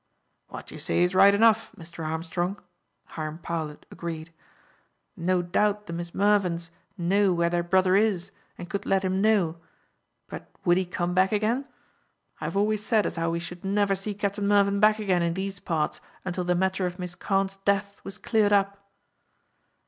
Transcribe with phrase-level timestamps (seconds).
[0.47, 2.03] "What you say is right enough, Mr.
[2.03, 2.57] Armstrong,"
[3.09, 4.33] Hiram Powlett agreed.
[5.15, 9.57] "No doubt the Miss Mervyns know where their brother is, and could let him know;
[10.27, 11.65] but would he come back again?
[12.39, 15.35] I have always said as how we should never see Captain Mervyn back again in
[15.35, 18.83] these parts until the matter of Miss Carne's death was cleared up."